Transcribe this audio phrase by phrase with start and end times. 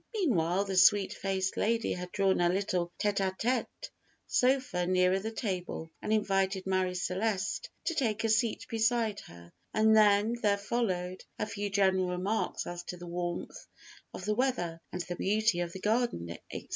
[0.15, 3.91] Meanwhile, the sweet faced lady had drawn a little tête a tète
[4.25, 9.95] sofa nearer the table, and invited Marie Celeste to take a seat beside her, and
[9.95, 13.67] then there followed a few general remarks as to the warmth
[14.11, 16.69] of the weather and the beauty of the garden, etc.